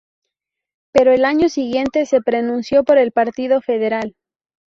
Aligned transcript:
Pero 0.91 1.11
al 1.11 1.25
año 1.25 1.47
siguiente 1.47 2.07
se 2.07 2.21
pronunció 2.23 2.83
por 2.83 2.97
el 2.97 3.11
partido 3.11 3.61
federal. 3.61 4.15